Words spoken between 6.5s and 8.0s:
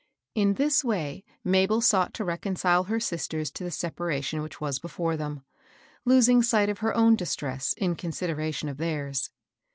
of her own distress in